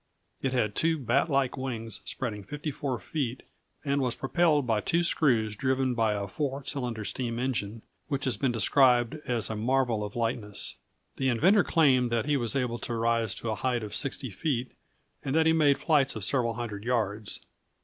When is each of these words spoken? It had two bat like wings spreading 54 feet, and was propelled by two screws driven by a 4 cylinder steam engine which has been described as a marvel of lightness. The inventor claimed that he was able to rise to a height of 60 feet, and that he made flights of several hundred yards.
It 0.41 0.51
had 0.51 0.73
two 0.73 0.97
bat 0.97 1.29
like 1.29 1.55
wings 1.57 2.01
spreading 2.05 2.43
54 2.43 2.97
feet, 2.97 3.43
and 3.85 4.01
was 4.01 4.15
propelled 4.15 4.65
by 4.65 4.81
two 4.81 5.03
screws 5.03 5.55
driven 5.55 5.93
by 5.93 6.13
a 6.13 6.27
4 6.27 6.65
cylinder 6.65 7.05
steam 7.05 7.37
engine 7.37 7.83
which 8.07 8.25
has 8.25 8.35
been 8.35 8.51
described 8.51 9.19
as 9.27 9.51
a 9.51 9.55
marvel 9.55 10.03
of 10.03 10.15
lightness. 10.15 10.77
The 11.17 11.29
inventor 11.29 11.63
claimed 11.63 12.11
that 12.11 12.25
he 12.25 12.35
was 12.35 12.55
able 12.55 12.79
to 12.79 12.95
rise 12.95 13.35
to 13.35 13.51
a 13.51 13.55
height 13.55 13.83
of 13.83 13.93
60 13.93 14.31
feet, 14.31 14.71
and 15.23 15.35
that 15.35 15.45
he 15.45 15.53
made 15.53 15.77
flights 15.77 16.15
of 16.15 16.25
several 16.25 16.55
hundred 16.55 16.83
yards. 16.83 17.45